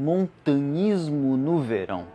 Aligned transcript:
montanhismo 0.00 1.36
no 1.36 1.60
verão. 1.60 2.06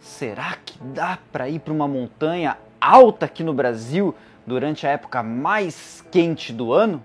Será 0.00 0.56
que 0.64 0.78
dá 0.82 1.18
para 1.30 1.50
ir 1.50 1.58
para 1.58 1.72
uma 1.72 1.86
montanha 1.86 2.56
alta 2.80 3.26
aqui 3.26 3.44
no 3.44 3.52
Brasil 3.52 4.14
durante 4.46 4.86
a 4.86 4.90
época 4.90 5.22
mais 5.22 6.02
quente 6.10 6.50
do 6.50 6.72
ano? 6.72 7.04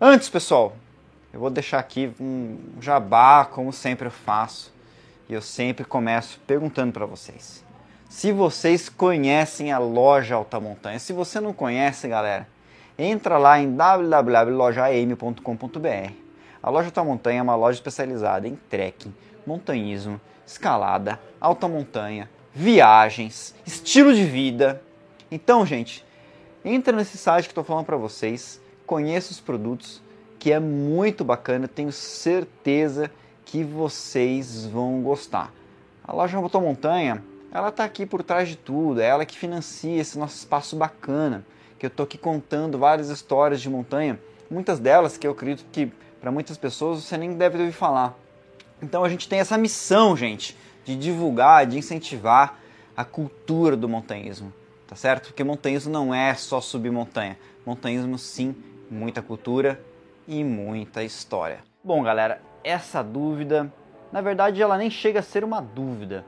Antes, 0.00 0.28
pessoal, 0.28 0.74
eu 1.32 1.38
vou 1.38 1.50
deixar 1.50 1.78
aqui 1.78 2.10
um 2.18 2.58
jabá, 2.80 3.44
como 3.44 3.72
sempre 3.72 4.08
eu 4.08 4.10
faço. 4.10 4.79
E 5.30 5.32
eu 5.32 5.40
sempre 5.40 5.84
começo 5.84 6.40
perguntando 6.44 6.92
para 6.92 7.06
vocês. 7.06 7.64
Se 8.08 8.32
vocês 8.32 8.88
conhecem 8.88 9.70
a 9.70 9.78
loja 9.78 10.34
Alta 10.34 10.58
Montanha. 10.58 10.98
Se 10.98 11.12
você 11.12 11.38
não 11.38 11.52
conhece, 11.52 12.08
galera, 12.08 12.48
entra 12.98 13.38
lá 13.38 13.60
em 13.60 13.72
www.lojaam.com.br. 13.72 16.12
A 16.60 16.68
loja 16.68 16.88
Alta 16.88 17.04
Montanha 17.04 17.38
é 17.38 17.42
uma 17.42 17.54
loja 17.54 17.78
especializada 17.78 18.48
em 18.48 18.56
trekking, 18.68 19.14
montanhismo, 19.46 20.20
escalada, 20.44 21.20
alta 21.40 21.68
montanha, 21.68 22.28
viagens, 22.52 23.54
estilo 23.64 24.12
de 24.12 24.24
vida. 24.24 24.82
Então, 25.30 25.64
gente, 25.64 26.04
entra 26.64 26.96
nesse 26.96 27.16
site 27.16 27.44
que 27.44 27.52
estou 27.52 27.62
falando 27.62 27.86
para 27.86 27.96
vocês, 27.96 28.60
conheça 28.84 29.30
os 29.30 29.38
produtos, 29.38 30.02
que 30.40 30.50
é 30.50 30.58
muito 30.58 31.22
bacana, 31.22 31.68
tenho 31.68 31.92
certeza 31.92 33.12
que 33.50 33.64
vocês 33.64 34.64
vão 34.64 35.02
gostar. 35.02 35.52
A 36.04 36.12
loja 36.12 36.40
Motor 36.40 36.62
Montanha, 36.62 37.20
ela 37.50 37.68
está 37.68 37.84
aqui 37.84 38.06
por 38.06 38.22
trás 38.22 38.48
de 38.48 38.54
tudo, 38.54 39.00
é 39.00 39.06
ela 39.06 39.26
que 39.26 39.36
financia 39.36 40.00
esse 40.00 40.16
nosso 40.16 40.36
espaço 40.36 40.76
bacana, 40.76 41.44
que 41.76 41.84
eu 41.84 41.88
estou 41.88 42.04
aqui 42.04 42.16
contando 42.16 42.78
várias 42.78 43.08
histórias 43.08 43.60
de 43.60 43.68
montanha, 43.68 44.20
muitas 44.48 44.78
delas 44.78 45.18
que 45.18 45.26
eu 45.26 45.32
acredito 45.32 45.66
que 45.72 45.92
para 46.20 46.30
muitas 46.30 46.56
pessoas 46.56 47.02
você 47.02 47.18
nem 47.18 47.34
deve 47.34 47.58
ouvir 47.58 47.72
falar. 47.72 48.16
Então 48.80 49.02
a 49.02 49.08
gente 49.08 49.28
tem 49.28 49.40
essa 49.40 49.58
missão, 49.58 50.16
gente, 50.16 50.56
de 50.84 50.94
divulgar, 50.94 51.66
de 51.66 51.76
incentivar 51.76 52.56
a 52.96 53.04
cultura 53.04 53.76
do 53.76 53.88
montanhismo, 53.88 54.52
tá 54.86 54.94
certo? 54.94 55.26
Porque 55.26 55.42
montanhismo 55.42 55.92
não 55.92 56.14
é 56.14 56.34
só 56.34 56.60
subir 56.60 56.92
montanha. 56.92 57.36
Montanhismo 57.66 58.16
sim, 58.16 58.54
muita 58.88 59.20
cultura, 59.20 59.80
e 60.30 60.44
muita 60.44 61.02
história. 61.02 61.58
Bom, 61.82 62.04
galera, 62.04 62.40
essa 62.62 63.02
dúvida, 63.02 63.72
na 64.12 64.20
verdade, 64.20 64.60
ela 64.60 64.76
nem 64.76 64.90
chega 64.90 65.20
a 65.20 65.22
ser 65.22 65.44
uma 65.44 65.60
dúvida, 65.60 66.24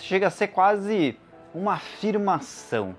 chega 0.00 0.26
a 0.26 0.30
ser 0.30 0.48
quase 0.48 1.18
uma 1.54 1.74
afirmação. 1.74 2.94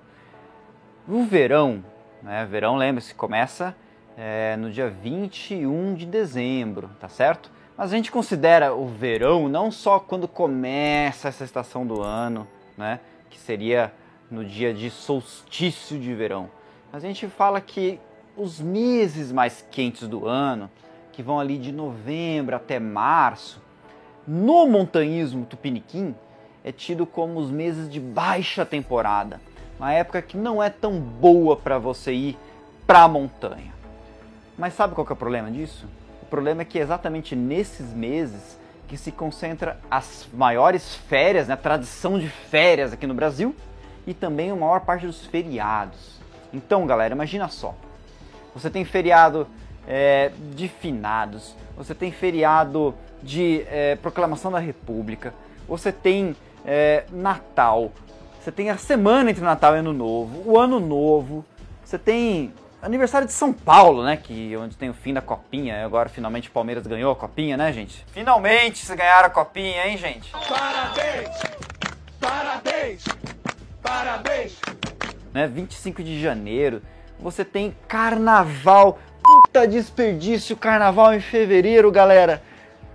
O 1.07 1.23
verão, 1.23 1.83
né? 2.23 2.45
Verão, 2.49 2.75
lembre-se, 2.75 3.13
começa 3.13 3.75
é, 4.17 4.55
no 4.57 4.71
dia 4.71 4.89
21 4.89 5.93
de 5.93 6.05
dezembro, 6.05 6.89
tá 6.99 7.07
certo? 7.07 7.51
Mas 7.77 7.91
a 7.91 7.95
gente 7.95 8.11
considera 8.11 8.73
o 8.73 8.87
verão 8.87 9.49
não 9.49 9.69
só 9.69 9.99
quando 9.99 10.27
começa 10.27 11.27
essa 11.27 11.43
estação 11.43 11.85
do 11.85 12.01
ano, 12.01 12.47
né? 12.77 12.99
Que 13.29 13.37
seria 13.37 13.93
no 14.31 14.43
dia 14.43 14.73
de 14.73 14.89
solstício 14.89 15.99
de 15.99 16.13
verão. 16.13 16.49
Mas 16.91 17.03
a 17.03 17.07
gente 17.07 17.27
fala 17.27 17.59
que 17.59 17.99
os 18.37 18.59
meses 18.59 19.31
mais 19.31 19.65
quentes 19.69 20.07
do 20.07 20.27
ano, 20.27 20.69
que 21.15 21.23
vão 21.23 21.39
ali 21.39 21.57
de 21.57 21.71
novembro 21.71 22.55
até 22.55 22.79
março, 22.79 23.61
no 24.27 24.67
montanhismo 24.67 25.45
tupiniquim, 25.45 26.13
é 26.63 26.71
tido 26.71 27.05
como 27.05 27.39
os 27.39 27.49
meses 27.49 27.89
de 27.89 27.99
baixa 27.99 28.65
temporada, 28.65 29.39
uma 29.79 29.93
época 29.93 30.21
que 30.21 30.35
não 30.35 30.61
é 30.61 30.69
tão 30.69 30.99
boa 30.99 31.55
para 31.55 31.77
você 31.77 32.11
ir 32.11 32.37
para 32.85 33.03
a 33.03 33.07
montanha. 33.07 33.73
Mas 34.57 34.73
sabe 34.73 34.93
qual 34.93 35.07
é 35.07 35.13
o 35.13 35.15
problema 35.15 35.49
disso? 35.49 35.87
O 36.21 36.25
problema 36.25 36.63
é 36.63 36.65
que 36.65 36.79
é 36.79 36.81
exatamente 36.81 37.35
nesses 37.35 37.93
meses 37.93 38.59
que 38.87 38.97
se 38.97 39.11
concentra 39.11 39.79
as 39.89 40.27
maiores 40.33 40.95
férias, 40.95 41.47
né, 41.47 41.53
a 41.53 41.57
tradição 41.57 42.19
de 42.19 42.27
férias 42.27 42.93
aqui 42.93 43.07
no 43.07 43.13
Brasil 43.13 43.55
e 44.05 44.13
também 44.13 44.51
a 44.51 44.55
maior 44.55 44.81
parte 44.81 45.05
dos 45.05 45.25
feriados. 45.25 46.19
Então, 46.53 46.85
galera, 46.85 47.13
imagina 47.13 47.47
só 47.47 47.73
você 48.55 48.69
tem 48.69 48.85
feriado 48.85 49.45
é, 49.87 50.31
de 50.53 50.67
finados, 50.67 51.55
você 51.75 51.93
tem 51.93 52.11
feriado 52.11 52.95
de 53.21 53.65
é, 53.69 53.95
proclamação 53.95 54.51
da 54.51 54.59
República, 54.59 55.33
você 55.67 55.91
tem 55.91 56.35
é, 56.65 57.05
Natal, 57.11 57.91
você 58.41 58.51
tem 58.51 58.69
a 58.69 58.77
semana 58.77 59.31
entre 59.31 59.43
Natal 59.43 59.75
e 59.75 59.79
Ano 59.79 59.93
Novo, 59.93 60.43
o 60.45 60.59
Ano 60.59 60.79
Novo, 60.79 61.45
você 61.83 61.97
tem 61.97 62.53
aniversário 62.81 63.27
de 63.27 63.33
São 63.33 63.51
Paulo, 63.51 64.03
né? 64.03 64.15
Que 64.15 64.55
onde 64.57 64.75
tem 64.77 64.89
o 64.89 64.93
fim 64.93 65.13
da 65.13 65.21
copinha. 65.21 65.83
Agora 65.83 66.07
finalmente 66.07 66.49
o 66.49 66.51
Palmeiras 66.51 66.85
ganhou 66.85 67.11
a 67.11 67.15
copinha, 67.15 67.57
né, 67.57 67.73
gente? 67.73 68.05
Finalmente 68.11 68.85
se 68.85 68.95
ganharam 68.95 69.27
a 69.27 69.29
copinha, 69.31 69.87
hein, 69.87 69.97
gente? 69.97 70.31
Parabéns! 70.31 71.29
Parabéns! 72.19 73.03
Parabéns! 73.81 74.59
Né? 75.33 75.47
25 75.47 76.03
de 76.03 76.21
janeiro 76.21 76.81
você 77.19 77.43
tem 77.43 77.75
carnaval. 77.87 78.99
Puta 79.55 79.69
desperdício, 79.69 80.57
carnaval 80.57 81.13
em 81.13 81.21
fevereiro, 81.21 81.89
galera. 81.89 82.43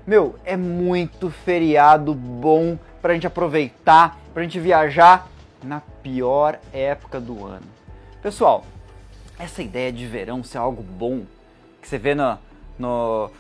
Meu, 0.07 0.39
é 0.45 0.59
muito 0.59 1.31
feriado 1.31 2.13
bom 2.13 2.79
pra 3.01 3.15
gente 3.15 3.27
aproveitar, 3.27 4.19
pra 4.35 4.43
gente 4.43 4.61
viajar 4.61 5.27
na 5.63 5.81
pior 5.81 6.59
época 6.71 7.19
do 7.19 7.47
ano. 7.47 7.65
Pessoal, 8.23 8.67
essa 9.39 9.63
ideia 9.63 9.91
de 9.91 10.07
verão 10.07 10.45
ser 10.45 10.59
algo 10.59 10.83
bom, 10.83 11.23
que 11.81 11.89
você 11.89 11.97
vê 11.97 12.15
no, 12.15 12.39
no, 12.79 13.31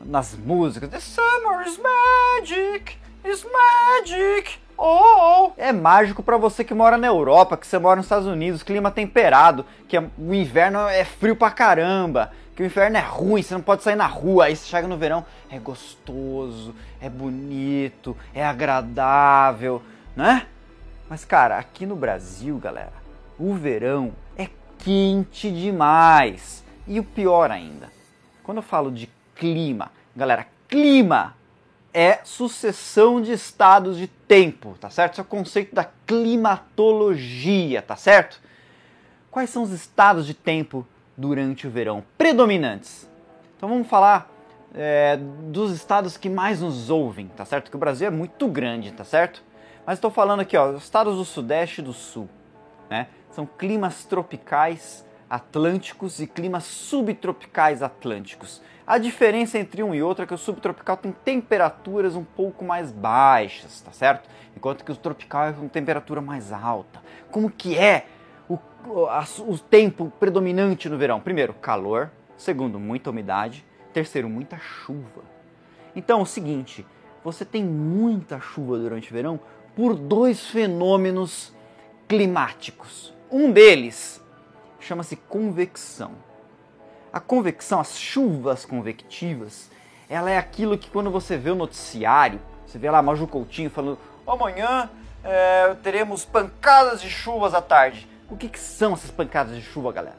nas 0.00 0.36
músicas, 0.36 0.88
The 0.88 1.00
Summer 1.00 1.66
is 1.66 1.80
Magic, 1.82 2.96
is 3.24 3.44
Magic, 3.44 4.56
Oh, 4.80 5.48
oh. 5.48 5.52
É 5.56 5.72
mágico 5.72 6.22
para 6.22 6.36
você 6.36 6.62
que 6.62 6.72
mora 6.72 6.96
na 6.96 7.08
Europa, 7.08 7.56
que 7.56 7.66
você 7.66 7.80
mora 7.80 7.96
nos 7.96 8.06
Estados 8.06 8.28
Unidos, 8.28 8.62
clima 8.62 8.92
temperado, 8.92 9.66
que 9.88 9.96
é, 9.96 10.04
o 10.16 10.32
inverno 10.32 10.78
é 10.86 11.04
frio 11.04 11.34
pra 11.34 11.50
caramba, 11.50 12.30
que 12.58 12.62
o 12.64 12.66
inverno 12.66 12.96
é 12.96 13.00
ruim, 13.00 13.40
você 13.40 13.54
não 13.54 13.60
pode 13.60 13.84
sair 13.84 13.94
na 13.94 14.08
rua, 14.08 14.46
aí 14.46 14.56
você 14.56 14.66
chega 14.66 14.88
no 14.88 14.96
verão, 14.96 15.24
é 15.48 15.60
gostoso, 15.60 16.74
é 17.00 17.08
bonito, 17.08 18.16
é 18.34 18.44
agradável, 18.44 19.80
né? 20.16 20.48
Mas 21.08 21.24
cara, 21.24 21.56
aqui 21.56 21.86
no 21.86 21.94
Brasil, 21.94 22.58
galera, 22.58 22.94
o 23.38 23.54
verão 23.54 24.12
é 24.36 24.48
quente 24.76 25.52
demais. 25.52 26.64
E 26.84 26.98
o 26.98 27.04
pior 27.04 27.52
ainda, 27.52 27.92
quando 28.42 28.56
eu 28.56 28.62
falo 28.64 28.90
de 28.90 29.08
clima, 29.36 29.92
galera, 30.16 30.44
clima 30.66 31.36
é 31.94 32.18
sucessão 32.24 33.22
de 33.22 33.30
estados 33.30 33.96
de 33.96 34.08
tempo, 34.08 34.76
tá 34.80 34.90
certo? 34.90 35.12
Esse 35.12 35.20
é 35.20 35.22
o 35.22 35.26
conceito 35.26 35.76
da 35.76 35.88
climatologia, 36.04 37.82
tá 37.82 37.94
certo? 37.94 38.40
Quais 39.30 39.48
são 39.48 39.62
os 39.62 39.70
estados 39.70 40.26
de 40.26 40.34
tempo 40.34 40.84
durante 41.18 41.66
o 41.66 41.70
verão 41.70 42.02
predominantes? 42.16 43.10
Então 43.56 43.68
vamos 43.68 43.88
falar 43.88 44.30
é, 44.72 45.16
dos 45.16 45.72
estados 45.72 46.16
que 46.16 46.30
mais 46.30 46.60
nos 46.60 46.88
ouvem, 46.88 47.26
tá 47.36 47.44
certo? 47.44 47.70
Que 47.70 47.76
o 47.76 47.78
Brasil 47.78 48.06
é 48.06 48.10
muito 48.10 48.46
grande, 48.46 48.92
tá 48.92 49.02
certo? 49.04 49.42
Mas 49.84 49.98
estou 49.98 50.10
falando 50.10 50.40
aqui, 50.40 50.56
ó, 50.56 50.70
os 50.70 50.84
estados 50.84 51.16
do 51.16 51.24
Sudeste 51.24 51.80
e 51.80 51.84
do 51.84 51.92
Sul, 51.92 52.28
né? 52.88 53.08
São 53.32 53.44
climas 53.44 54.04
tropicais 54.04 55.04
atlânticos 55.28 56.20
e 56.20 56.26
climas 56.26 56.64
subtropicais 56.64 57.82
atlânticos. 57.82 58.62
A 58.86 58.96
diferença 58.96 59.58
entre 59.58 59.82
um 59.82 59.94
e 59.94 60.02
outro 60.02 60.24
é 60.24 60.26
que 60.26 60.32
o 60.32 60.38
subtropical 60.38 60.96
tem 60.96 61.12
temperaturas 61.12 62.14
um 62.14 62.24
pouco 62.24 62.64
mais 62.64 62.90
baixas, 62.90 63.80
tá 63.80 63.92
certo? 63.92 64.28
Enquanto 64.56 64.84
que 64.84 64.92
o 64.92 64.96
tropical 64.96 65.48
é 65.48 65.52
com 65.52 65.68
temperatura 65.68 66.20
mais 66.20 66.52
alta. 66.52 67.02
Como 67.30 67.50
que 67.50 67.76
é 67.76 68.06
o, 68.86 69.58
tempo 69.58 70.12
predominante 70.18 70.88
no 70.88 70.98
verão? 70.98 71.20
Primeiro, 71.20 71.52
calor. 71.54 72.10
Segundo, 72.36 72.78
muita 72.78 73.10
umidade. 73.10 73.64
Terceiro, 73.92 74.28
muita 74.28 74.58
chuva. 74.58 75.22
Então, 75.94 76.20
é 76.20 76.22
o 76.22 76.26
seguinte, 76.26 76.86
você 77.24 77.44
tem 77.44 77.64
muita 77.64 78.40
chuva 78.40 78.78
durante 78.78 79.10
o 79.10 79.14
verão 79.14 79.40
por 79.74 79.94
dois 79.94 80.46
fenômenos 80.46 81.52
climáticos. 82.06 83.12
Um 83.30 83.50
deles 83.50 84.22
chama-se 84.80 85.16
convecção. 85.16 86.12
A 87.12 87.20
convecção, 87.20 87.80
as 87.80 87.98
chuvas 87.98 88.64
convectivas, 88.64 89.70
ela 90.08 90.30
é 90.30 90.38
aquilo 90.38 90.78
que 90.78 90.90
quando 90.90 91.10
você 91.10 91.36
vê 91.36 91.50
o 91.50 91.54
noticiário, 91.54 92.40
você 92.66 92.78
vê 92.78 92.90
lá 92.90 93.02
Maju 93.02 93.26
Coutinho 93.26 93.70
falando 93.70 93.98
amanhã 94.26 94.90
é, 95.24 95.74
teremos 95.82 96.24
pancadas 96.24 97.00
de 97.00 97.10
chuvas 97.10 97.54
à 97.54 97.62
tarde. 97.62 98.08
O 98.30 98.36
que, 98.36 98.48
que 98.48 98.58
são 98.58 98.92
essas 98.92 99.10
pancadas 99.10 99.56
de 99.56 99.62
chuva, 99.62 99.90
galera? 99.90 100.18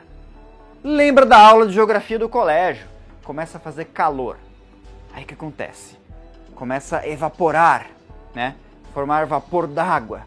Lembra 0.83 1.25
da 1.25 1.38
aula 1.38 1.67
de 1.67 1.73
geografia 1.73 2.17
do 2.17 2.27
colégio? 2.27 2.88
Começa 3.23 3.57
a 3.57 3.61
fazer 3.61 3.85
calor. 3.85 4.38
Aí 5.13 5.23
o 5.23 5.27
que 5.27 5.33
acontece? 5.33 5.97
Começa 6.56 7.00
a 7.00 7.07
evaporar, 7.07 7.88
né? 8.33 8.56
formar 8.94 9.25
vapor 9.25 9.67
d'água. 9.67 10.21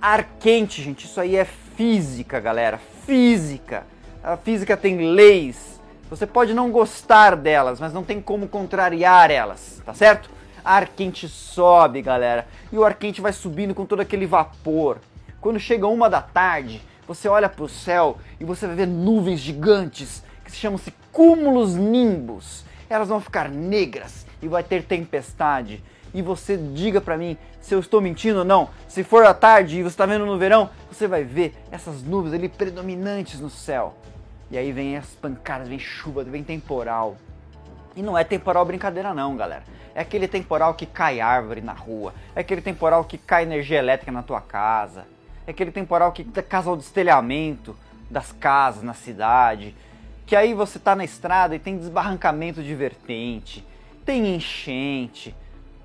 Ar 0.00 0.24
quente, 0.40 0.82
gente, 0.82 1.04
isso 1.04 1.20
aí 1.20 1.36
é 1.36 1.44
física, 1.44 2.40
galera, 2.40 2.78
física. 3.04 3.84
A 4.22 4.36
física 4.36 4.76
tem 4.76 5.12
leis. 5.12 5.80
Você 6.08 6.26
pode 6.26 6.54
não 6.54 6.70
gostar 6.70 7.36
delas, 7.36 7.78
mas 7.78 7.92
não 7.92 8.02
tem 8.02 8.20
como 8.20 8.48
contrariar 8.48 9.30
elas, 9.30 9.82
tá 9.84 9.92
certo? 9.92 10.30
Ar 10.64 10.88
quente 10.88 11.28
sobe, 11.28 12.00
galera, 12.00 12.46
e 12.72 12.78
o 12.78 12.84
ar 12.84 12.94
quente 12.94 13.20
vai 13.20 13.32
subindo 13.32 13.74
com 13.74 13.84
todo 13.84 14.00
aquele 14.00 14.26
vapor. 14.26 14.98
Quando 15.40 15.60
chega 15.60 15.86
uma 15.86 16.08
da 16.08 16.22
tarde, 16.22 16.82
você 17.08 17.26
olha 17.26 17.48
para 17.48 17.64
o 17.64 17.68
céu 17.68 18.18
e 18.38 18.44
você 18.44 18.66
vai 18.66 18.76
ver 18.76 18.86
nuvens 18.86 19.40
gigantes 19.40 20.22
que 20.44 20.52
se 20.52 20.58
chamam-se 20.58 20.92
cúmulos 21.10 21.74
nimbus. 21.74 22.66
Elas 22.88 23.08
vão 23.08 23.18
ficar 23.18 23.48
negras 23.48 24.26
e 24.42 24.46
vai 24.46 24.62
ter 24.62 24.84
tempestade. 24.84 25.82
E 26.12 26.20
você 26.20 26.56
diga 26.56 27.00
para 27.00 27.16
mim 27.16 27.36
se 27.60 27.74
eu 27.74 27.80
estou 27.80 28.00
mentindo 28.00 28.40
ou 28.40 28.44
não. 28.44 28.68
Se 28.86 29.02
for 29.02 29.24
à 29.24 29.32
tarde 29.32 29.78
e 29.78 29.82
você 29.82 29.94
está 29.94 30.04
vendo 30.04 30.26
no 30.26 30.38
verão, 30.38 30.68
você 30.92 31.08
vai 31.08 31.24
ver 31.24 31.54
essas 31.70 32.02
nuvens 32.02 32.34
ali 32.34 32.48
predominantes 32.48 33.40
no 33.40 33.48
céu. 33.48 33.94
E 34.50 34.58
aí 34.58 34.70
vem 34.70 34.96
as 34.96 35.06
pancadas, 35.14 35.68
vem 35.68 35.78
chuva, 35.78 36.24
vem 36.24 36.44
temporal. 36.44 37.16
E 37.96 38.02
não 38.02 38.16
é 38.16 38.22
temporal 38.22 38.64
brincadeira 38.66 39.14
não, 39.14 39.34
galera. 39.34 39.64
É 39.94 40.02
aquele 40.02 40.28
temporal 40.28 40.74
que 40.74 40.86
cai 40.86 41.20
árvore 41.20 41.62
na 41.62 41.72
rua. 41.72 42.14
É 42.36 42.40
aquele 42.40 42.60
temporal 42.60 43.02
que 43.04 43.16
cai 43.16 43.42
energia 43.42 43.78
elétrica 43.78 44.12
na 44.12 44.22
tua 44.22 44.40
casa. 44.40 45.04
É 45.48 45.50
aquele 45.50 45.72
temporal 45.72 46.12
que 46.12 46.22
causa 46.42 46.70
o 46.70 46.76
destelhamento 46.76 47.74
das 48.10 48.30
casas 48.30 48.82
na 48.82 48.92
cidade. 48.92 49.74
Que 50.26 50.36
aí 50.36 50.52
você 50.52 50.78
tá 50.78 50.94
na 50.94 51.04
estrada 51.04 51.56
e 51.56 51.58
tem 51.58 51.78
desbarrancamento 51.78 52.62
de 52.62 52.74
vertente. 52.74 53.66
Tem 54.04 54.36
enchente. 54.36 55.34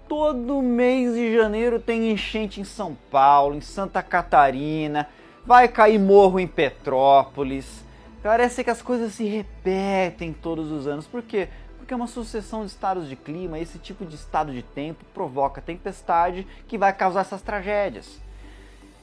Todo 0.08 0.62
mês 0.62 1.14
de 1.14 1.34
janeiro 1.34 1.80
tem 1.80 2.12
enchente 2.12 2.60
em 2.60 2.66
São 2.66 2.96
Paulo, 3.10 3.56
em 3.56 3.62
Santa 3.62 4.04
Catarina. 4.04 5.08
Vai 5.46 5.70
cair 5.70 5.98
morro 5.98 6.42
em 6.42 6.48
Petrópolis 6.48 7.84
Parece 8.24 8.64
que 8.64 8.70
as 8.70 8.82
coisas 8.82 9.14
se 9.14 9.26
repetem 9.26 10.32
todos 10.32 10.72
os 10.72 10.88
anos. 10.88 11.06
Por 11.06 11.22
quê? 11.22 11.50
Porque 11.78 11.94
é 11.94 11.98
uma 11.98 12.08
sucessão 12.08 12.62
de 12.62 12.68
estados 12.68 13.10
de 13.10 13.18
clima, 13.18 13.60
esse 13.60 13.78
tipo 13.78 14.06
de 14.06 14.16
estado 14.16 14.54
de 14.54 14.64
tempo 14.64 15.04
provoca 15.14 15.62
tempestade 15.62 16.48
que 16.66 16.78
vai 16.78 16.94
causar 16.94 17.22
essas 17.22 17.42
tragédias. 17.42 18.22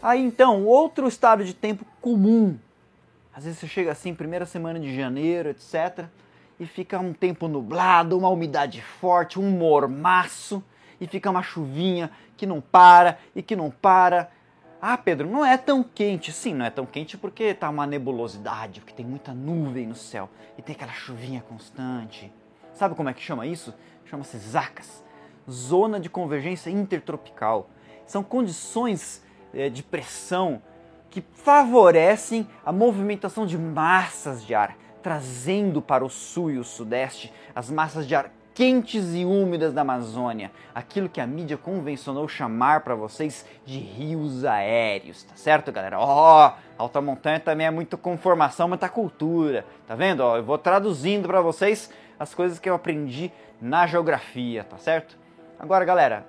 Aí 0.02 0.20
então, 0.20 0.64
outro 0.64 1.06
estado 1.06 1.44
de 1.44 1.54
tempo 1.54 1.84
comum. 2.00 2.58
Às 3.34 3.44
vezes 3.44 3.58
você 3.60 3.66
chega 3.66 3.92
assim, 3.92 4.14
primeira 4.14 4.46
semana 4.46 4.78
de 4.80 4.94
janeiro, 4.94 5.50
etc. 5.50 6.06
E 6.58 6.66
fica 6.66 6.98
um 6.98 7.12
tempo 7.12 7.48
nublado, 7.48 8.16
uma 8.16 8.28
umidade 8.28 8.82
forte, 8.82 9.38
um 9.38 9.50
mormaço, 9.50 10.62
e 11.00 11.06
fica 11.06 11.30
uma 11.30 11.42
chuvinha 11.42 12.10
que 12.36 12.46
não 12.46 12.60
para 12.60 13.18
e 13.34 13.42
que 13.42 13.54
não 13.54 13.70
para 13.70 14.30
ah, 14.82 14.96
Pedro, 14.96 15.28
não 15.28 15.44
é 15.44 15.58
tão 15.58 15.82
quente. 15.82 16.32
Sim, 16.32 16.54
não 16.54 16.64
é 16.64 16.70
tão 16.70 16.86
quente 16.86 17.18
porque 17.18 17.52
tá 17.52 17.68
uma 17.68 17.86
nebulosidade, 17.86 18.80
porque 18.80 18.94
tem 18.94 19.04
muita 19.04 19.34
nuvem 19.34 19.86
no 19.86 19.94
céu 19.94 20.30
e 20.56 20.62
tem 20.62 20.74
aquela 20.74 20.92
chuvinha 20.92 21.44
constante. 21.46 22.32
Sabe 22.72 22.94
como 22.94 23.10
é 23.10 23.12
que 23.12 23.20
chama 23.20 23.46
isso? 23.46 23.74
Chama-se 24.06 24.38
ZACAS 24.38 25.04
Zona 25.50 26.00
de 26.00 26.08
Convergência 26.08 26.70
Intertropical. 26.70 27.68
São 28.06 28.22
condições 28.22 29.22
de 29.72 29.82
pressão 29.82 30.62
que 31.10 31.20
favorecem 31.20 32.46
a 32.64 32.72
movimentação 32.72 33.44
de 33.44 33.58
massas 33.58 34.44
de 34.44 34.54
ar, 34.54 34.76
trazendo 35.02 35.82
para 35.82 36.04
o 36.04 36.08
sul 36.08 36.50
e 36.50 36.58
o 36.58 36.64
sudeste 36.64 37.32
as 37.54 37.70
massas 37.70 38.06
de 38.06 38.14
ar 38.14 38.30
quentes 38.54 39.14
e 39.14 39.24
úmidas 39.24 39.72
da 39.72 39.80
Amazônia, 39.80 40.50
aquilo 40.74 41.08
que 41.08 41.20
a 41.20 41.26
mídia 41.26 41.56
convencionou 41.56 42.28
chamar 42.28 42.82
para 42.82 42.94
vocês 42.94 43.46
de 43.64 43.78
rios 43.78 44.44
aéreos, 44.44 45.22
tá 45.22 45.34
certo, 45.34 45.72
galera? 45.72 45.98
Ó, 45.98 46.48
oh, 46.48 46.52
alta 46.76 47.00
montanha 47.00 47.40
também 47.40 47.66
é 47.66 47.70
muito 47.70 47.96
conformação, 47.96 48.68
muita 48.68 48.88
cultura, 48.88 49.64
tá 49.86 49.94
vendo? 49.94 50.20
Ó, 50.20 50.36
eu 50.36 50.44
vou 50.44 50.58
traduzindo 50.58 51.26
para 51.26 51.40
vocês 51.40 51.90
as 52.18 52.34
coisas 52.34 52.58
que 52.58 52.68
eu 52.68 52.74
aprendi 52.74 53.32
na 53.62 53.86
geografia, 53.86 54.62
tá 54.64 54.76
certo? 54.76 55.16
Agora, 55.58 55.84
galera, 55.84 56.26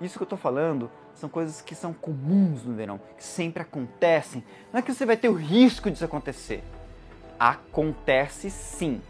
isso 0.00 0.18
que 0.18 0.24
eu 0.24 0.28
tô 0.28 0.36
falando 0.36 0.90
são 1.14 1.28
coisas 1.28 1.60
que 1.60 1.74
são 1.74 1.92
comuns 1.92 2.64
no 2.64 2.74
verão, 2.74 3.00
que 3.16 3.24
sempre 3.24 3.62
acontecem. 3.62 4.44
Não 4.72 4.80
é 4.80 4.82
que 4.82 4.92
você 4.92 5.04
vai 5.04 5.16
ter 5.16 5.28
o 5.28 5.34
risco 5.34 5.90
disso 5.90 6.04
acontecer. 6.04 6.62
Acontece 7.38 8.50
sim 8.50 9.00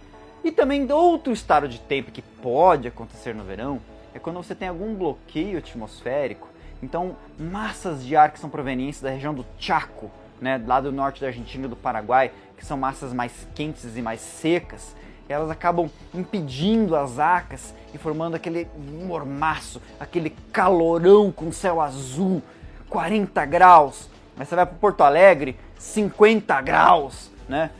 e 0.42 0.50
também 0.50 0.90
outro 0.90 1.32
estado 1.32 1.68
de 1.68 1.78
tempo 1.78 2.10
que 2.10 2.22
pode 2.22 2.88
acontecer 2.88 3.34
no 3.34 3.44
verão 3.44 3.78
é 4.14 4.18
quando 4.18 4.36
você 4.36 4.54
tem 4.54 4.68
algum 4.68 4.94
bloqueio 4.94 5.58
atmosférico. 5.58 6.48
Então, 6.82 7.14
massas 7.38 8.02
de 8.02 8.16
ar 8.16 8.32
que 8.32 8.40
são 8.40 8.48
provenientes 8.48 9.02
da 9.02 9.10
região 9.10 9.34
do 9.34 9.44
Chaco, 9.58 10.10
né, 10.40 10.60
lá 10.66 10.80
do 10.80 10.90
norte 10.90 11.20
da 11.20 11.26
Argentina 11.26 11.66
e 11.66 11.68
do 11.68 11.76
Paraguai, 11.76 12.32
que 12.56 12.64
são 12.64 12.76
massas 12.76 13.12
mais 13.12 13.46
quentes 13.54 13.96
e 13.96 14.00
mais 14.00 14.20
secas, 14.20 14.96
elas 15.32 15.50
acabam 15.50 15.88
impedindo 16.12 16.96
as 16.96 17.18
acas 17.18 17.74
e 17.94 17.98
formando 17.98 18.34
aquele 18.34 18.68
mormaço, 19.06 19.80
aquele 19.98 20.30
calorão 20.52 21.30
com 21.30 21.52
céu 21.52 21.80
azul, 21.80 22.42
40 22.88 23.44
graus. 23.46 24.08
Mas 24.36 24.48
você 24.48 24.56
vai 24.56 24.66
para 24.66 24.76
Porto 24.76 25.02
Alegre, 25.02 25.58
50 25.78 26.60
graus, 26.62 27.30
né? 27.48 27.70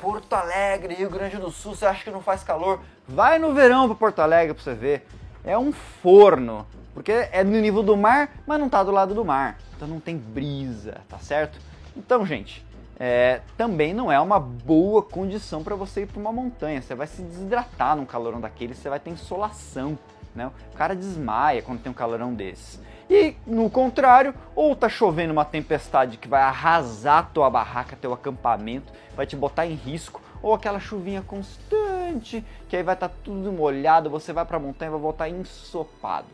Porto 0.00 0.32
Alegre, 0.32 0.94
Rio 0.94 1.10
Grande 1.10 1.36
do 1.36 1.50
Sul, 1.50 1.74
você 1.74 1.86
acha 1.86 2.02
que 2.02 2.10
não 2.10 2.20
faz 2.20 2.42
calor? 2.42 2.80
Vai 3.06 3.38
no 3.38 3.54
verão 3.54 3.86
para 3.86 3.94
Porto 3.96 4.20
Alegre 4.20 4.54
para 4.54 4.62
você 4.62 4.74
ver. 4.74 5.06
É 5.44 5.56
um 5.56 5.72
forno, 5.72 6.66
porque 6.94 7.12
é 7.12 7.42
no 7.42 7.60
nível 7.60 7.82
do 7.82 7.96
mar, 7.96 8.30
mas 8.46 8.58
não 8.58 8.66
está 8.66 8.82
do 8.82 8.90
lado 8.90 9.14
do 9.14 9.24
mar. 9.24 9.58
Então 9.76 9.86
não 9.88 10.00
tem 10.00 10.16
brisa, 10.16 11.00
tá 11.08 11.18
certo? 11.18 11.58
Então, 11.96 12.24
gente, 12.24 12.64
é, 13.04 13.40
também 13.56 13.92
não 13.92 14.12
é 14.12 14.20
uma 14.20 14.38
boa 14.38 15.02
condição 15.02 15.64
para 15.64 15.74
você 15.74 16.02
ir 16.02 16.06
para 16.06 16.20
uma 16.20 16.30
montanha. 16.30 16.80
Você 16.80 16.94
vai 16.94 17.08
se 17.08 17.20
desidratar 17.20 17.96
num 17.96 18.04
calorão 18.04 18.40
daquele, 18.40 18.76
você 18.76 18.88
vai 18.88 19.00
ter 19.00 19.10
insolação. 19.10 19.98
Né? 20.32 20.48
O 20.72 20.76
cara 20.76 20.94
desmaia 20.94 21.62
quando 21.62 21.82
tem 21.82 21.90
um 21.90 21.94
calorão 21.94 22.32
desse. 22.32 22.78
E 23.10 23.34
no 23.44 23.68
contrário, 23.68 24.32
ou 24.54 24.76
tá 24.76 24.88
chovendo 24.88 25.32
uma 25.32 25.44
tempestade 25.44 26.16
que 26.16 26.28
vai 26.28 26.42
arrasar 26.42 27.28
tua 27.34 27.50
barraca, 27.50 27.98
teu 28.00 28.12
acampamento, 28.12 28.92
vai 29.16 29.26
te 29.26 29.34
botar 29.34 29.66
em 29.66 29.74
risco, 29.74 30.22
ou 30.40 30.54
aquela 30.54 30.78
chuvinha 30.78 31.22
constante, 31.22 32.44
que 32.68 32.76
aí 32.76 32.84
vai 32.84 32.94
estar 32.94 33.08
tá 33.08 33.14
tudo 33.24 33.50
molhado, 33.50 34.10
você 34.10 34.32
vai 34.32 34.44
para 34.44 34.58
a 34.58 34.60
montanha 34.60 34.90
e 34.90 34.92
vai 34.92 35.00
voltar 35.00 35.28
ensopado. 35.28 36.28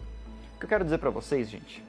O 0.55 0.59
que 0.59 0.67
eu 0.67 0.69
quero 0.69 0.85
dizer 0.85 0.99
para 0.99 1.09
vocês, 1.09 1.49
gente, 1.49 1.83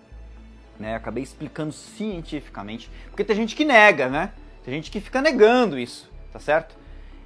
né, 0.79 0.95
acabei 0.95 1.21
explicando 1.21 1.73
cientificamente, 1.73 2.89
porque 3.09 3.25
tem 3.25 3.35
gente 3.35 3.57
que 3.57 3.65
nega, 3.65 4.07
né? 4.07 4.31
Tem 4.63 4.73
gente 4.73 4.91
que 4.91 4.99
fica 4.99 5.21
negando 5.21 5.77
isso, 5.79 6.09
tá 6.31 6.39
certo? 6.39 6.75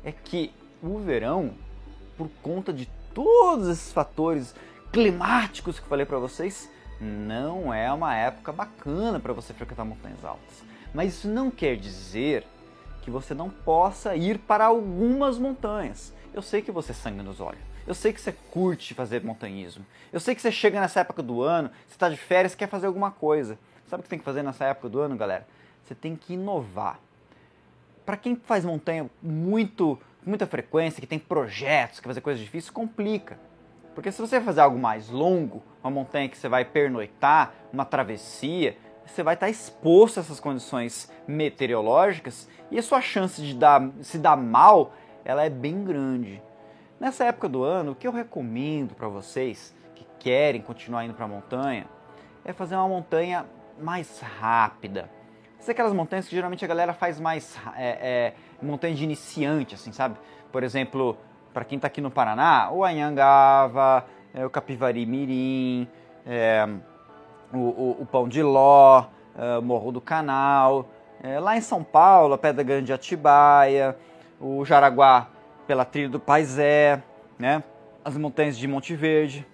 É 0.04 0.12
que 0.12 0.52
o 0.82 1.00
verão, 1.00 1.54
por 2.18 2.30
conta 2.42 2.72
de 2.72 2.88
todos 3.14 3.68
esses 3.68 3.92
fatores 3.92 4.56
climáticos 4.92 5.80
que 5.80 5.88
falei 5.88 6.06
para 6.06 6.20
vocês, 6.20 6.70
não 7.00 7.74
é 7.74 7.92
uma 7.92 8.16
época 8.16 8.52
bacana 8.52 9.20
para 9.20 9.34
você 9.34 9.54
frequentar 9.54 9.84
montanhas 9.84 10.24
altas. 10.24 10.64
Mas 10.94 11.16
isso 11.16 11.28
não 11.28 11.50
quer 11.50 11.76
dizer 11.76 12.46
que 13.02 13.10
você 13.10 13.34
não 13.34 13.50
possa 13.50 14.16
ir 14.16 14.38
para 14.38 14.66
algumas 14.66 15.38
montanhas. 15.38 16.14
Eu 16.34 16.42
sei 16.42 16.62
que 16.62 16.72
você 16.72 16.94
sangue 16.94 17.22
nos 17.22 17.42
olhos. 17.42 17.62
Eu 17.86 17.94
sei 17.94 18.14
que 18.14 18.22
você 18.22 18.32
curte 18.32 18.94
fazer 18.94 19.24
montanhismo. 19.24 19.86
Eu 20.12 20.20
sei 20.20 20.34
que 20.34 20.42
você 20.42 20.52
chega 20.52 20.80
nessa 20.80 21.02
época 21.02 21.22
do 21.22 21.42
ano, 21.42 21.70
você 21.88 21.96
está 21.96 22.08
de 22.08 22.16
férias 22.16 22.56
quer 22.56 22.70
fazer 22.70 22.88
alguma 22.88 23.12
coisa. 23.12 23.60
Sabe 23.90 24.02
o 24.02 24.04
que 24.04 24.10
tem 24.10 24.20
que 24.20 24.26
fazer 24.26 24.42
nessa 24.42 24.66
época 24.66 24.88
do 24.88 25.00
ano, 25.00 25.18
galera? 25.18 25.46
Você 25.84 25.94
tem 25.94 26.16
que 26.16 26.34
inovar. 26.34 27.00
Para 28.06 28.18
quem 28.18 28.36
faz 28.36 28.66
montanha 28.66 29.10
muito, 29.22 30.00
muita 30.26 30.46
frequência, 30.46 31.00
que 31.00 31.08
tem 31.08 31.20
projetos, 31.20 32.00
que 32.00 32.08
fazer 32.08 32.22
coisas 32.22 32.42
difíceis, 32.42 32.70
complica. 32.70 33.40
Porque 33.96 34.12
se 34.12 34.20
você 34.20 34.42
fazer 34.42 34.62
algo 34.62 34.78
mais 34.78 35.10
longo, 35.10 35.64
uma 35.84 35.92
montanha 35.92 36.28
que 36.28 36.38
você 36.38 36.50
vai 36.50 36.66
pernoitar, 36.66 37.54
uma 37.72 37.86
travessia, 37.86 38.76
você 39.06 39.22
vai 39.22 39.36
estar 39.36 39.50
exposto 39.50 40.18
a 40.18 40.22
essas 40.22 40.40
condições 40.40 41.12
meteorológicas 41.28 42.48
e 42.72 42.78
a 42.78 42.84
sua 42.84 43.02
chance 43.02 43.42
de 43.42 43.54
dar, 43.54 43.90
se 44.02 44.18
dar 44.18 44.36
mal 44.36 44.94
ela 45.24 45.44
é 45.44 45.50
bem 45.50 45.84
grande. 45.84 46.42
Nessa 47.00 47.26
época 47.26 47.48
do 47.48 47.64
ano, 47.64 47.92
o 47.92 47.96
que 47.96 48.08
eu 48.08 48.12
recomendo 48.12 48.96
para 48.96 49.08
vocês 49.08 49.76
que 49.96 50.06
querem 50.20 50.62
continuar 50.62 51.06
indo 51.06 51.14
para 51.14 51.26
a 51.26 51.28
montanha 51.28 51.86
é 52.44 52.52
fazer 52.52 52.76
uma 52.76 52.88
montanha 52.88 53.46
mais 53.80 54.20
rápida. 54.20 55.10
Essas 55.64 55.70
aquelas 55.70 55.94
montanhas 55.94 56.28
que 56.28 56.36
geralmente 56.36 56.66
a 56.66 56.68
galera 56.68 56.92
faz 56.92 57.22
mais 57.22 57.58
é, 57.78 57.88
é, 58.02 58.34
montanha 58.62 58.94
de 58.94 59.02
iniciante, 59.02 59.76
assim, 59.76 59.94
sabe? 59.94 60.18
Por 60.52 60.62
exemplo, 60.62 61.18
para 61.54 61.64
quem 61.64 61.78
está 61.78 61.88
aqui 61.88 62.02
no 62.02 62.12
Paraná, 62.12 62.70
o 62.70 62.84
Anhangava, 62.84 64.06
é, 64.34 64.46
o 64.46 64.50
Capivari 64.50 65.06
Mirim, 65.06 65.88
é, 66.26 66.68
o, 67.54 67.58
o, 67.58 67.98
o, 68.02 68.06
Pão 68.06 68.28
de 68.28 68.44
Ló, 68.44 69.06
é, 69.38 69.62
Morro 69.62 69.94
do 69.94 70.02
Canal, 70.02 70.90
é, 71.24 71.40
lá 71.40 71.56
em 71.56 71.62
São 71.62 71.82
Paulo, 71.82 72.34
a 72.34 72.38
Pedra 72.38 72.62
Grande 72.62 72.88
de 72.88 72.94
Atibaia, 72.94 73.98
o 74.42 74.66
Jaraguá 74.66 75.30
pela 75.66 75.86
trilha 75.86 76.10
do 76.10 76.20
Paisé, 76.20 77.02
né? 77.40 77.64
as 78.04 78.18
montanhas 78.18 78.58
de 78.58 78.68
Monte 78.68 78.96
Verde. 78.96 79.48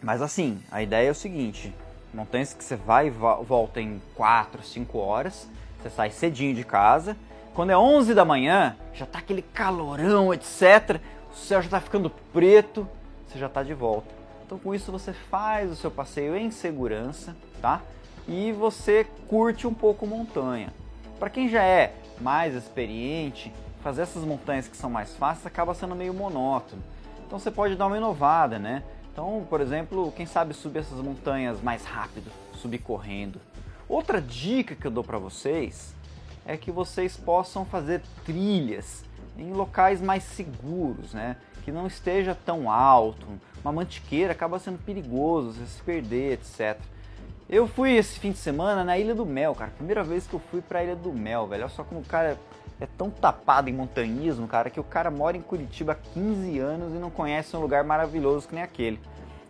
Mas 0.00 0.22
assim, 0.22 0.62
a 0.70 0.80
ideia 0.80 1.08
é 1.08 1.10
o 1.10 1.14
seguinte, 1.14 1.74
Montanhas 2.14 2.54
que 2.54 2.62
você 2.62 2.76
vai 2.76 3.08
e 3.08 3.10
volta 3.10 3.80
em 3.80 4.00
4, 4.14 4.62
5 4.62 4.98
horas. 4.98 5.48
Você 5.82 5.90
sai 5.90 6.10
cedinho 6.10 6.54
de 6.54 6.62
casa. 6.62 7.16
Quando 7.54 7.70
é 7.70 7.76
11 7.76 8.14
da 8.14 8.24
manhã, 8.24 8.76
já 8.92 9.04
tá 9.04 9.18
aquele 9.18 9.42
calorão, 9.42 10.32
etc. 10.32 11.00
O 11.32 11.36
céu 11.36 11.60
já 11.60 11.68
tá 11.68 11.80
ficando 11.80 12.08
preto, 12.32 12.88
você 13.26 13.38
já 13.38 13.48
tá 13.48 13.64
de 13.64 13.74
volta. 13.74 14.08
Então 14.46 14.58
com 14.58 14.74
isso 14.74 14.92
você 14.92 15.12
faz 15.12 15.70
o 15.70 15.76
seu 15.76 15.90
passeio 15.90 16.36
em 16.36 16.50
segurança, 16.50 17.34
tá? 17.60 17.80
E 18.28 18.52
você 18.52 19.04
curte 19.28 19.66
um 19.66 19.74
pouco 19.74 20.06
montanha. 20.06 20.72
Para 21.18 21.30
quem 21.30 21.48
já 21.48 21.62
é 21.62 21.94
mais 22.20 22.54
experiente, 22.54 23.52
fazer 23.82 24.02
essas 24.02 24.22
montanhas 24.24 24.68
que 24.68 24.76
são 24.76 24.88
mais 24.88 25.16
fáceis 25.16 25.46
acaba 25.46 25.74
sendo 25.74 25.96
meio 25.96 26.14
monótono. 26.14 26.82
Então 27.26 27.38
você 27.38 27.50
pode 27.50 27.74
dar 27.74 27.86
uma 27.86 27.96
inovada, 27.96 28.58
né? 28.58 28.84
Então, 29.14 29.46
por 29.48 29.60
exemplo, 29.60 30.12
quem 30.16 30.26
sabe 30.26 30.52
subir 30.52 30.80
essas 30.80 30.98
montanhas 30.98 31.62
mais 31.62 31.84
rápido, 31.84 32.32
subir 32.56 32.78
correndo. 32.78 33.40
Outra 33.88 34.20
dica 34.20 34.74
que 34.74 34.84
eu 34.84 34.90
dou 34.90 35.04
para 35.04 35.18
vocês 35.18 35.94
é 36.44 36.56
que 36.56 36.72
vocês 36.72 37.16
possam 37.16 37.64
fazer 37.64 38.02
trilhas 38.24 39.04
em 39.38 39.52
locais 39.52 40.00
mais 40.00 40.24
seguros, 40.24 41.14
né? 41.14 41.36
Que 41.64 41.70
não 41.70 41.86
esteja 41.86 42.34
tão 42.34 42.68
alto. 42.68 43.24
Uma 43.64 43.70
mantiqueira 43.70 44.32
acaba 44.32 44.58
sendo 44.58 44.78
perigoso, 44.78 45.52
você 45.52 45.64
se 45.64 45.80
perder, 45.80 46.32
etc. 46.32 46.76
Eu 47.48 47.68
fui 47.68 47.92
esse 47.92 48.18
fim 48.18 48.32
de 48.32 48.38
semana 48.38 48.82
na 48.82 48.98
Ilha 48.98 49.14
do 49.14 49.24
Mel, 49.24 49.54
cara. 49.54 49.70
Primeira 49.76 50.02
vez 50.02 50.26
que 50.26 50.34
eu 50.34 50.40
fui 50.50 50.60
pra 50.60 50.82
Ilha 50.82 50.96
do 50.96 51.12
Mel, 51.12 51.46
velho. 51.46 51.62
Olha 51.62 51.72
só 51.72 51.84
como 51.84 52.00
o 52.00 52.04
cara 52.04 52.36
é 52.84 52.88
tão 52.98 53.10
tapado 53.10 53.68
em 53.68 53.72
montanhismo, 53.72 54.46
cara, 54.46 54.70
que 54.70 54.78
o 54.78 54.84
cara 54.84 55.10
mora 55.10 55.36
em 55.36 55.42
Curitiba 55.42 55.92
há 55.92 55.94
15 55.94 56.58
anos 56.58 56.94
e 56.94 56.98
não 56.98 57.10
conhece 57.10 57.56
um 57.56 57.60
lugar 57.60 57.82
maravilhoso 57.82 58.46
que 58.46 58.54
nem 58.54 58.62
aquele. 58.62 59.00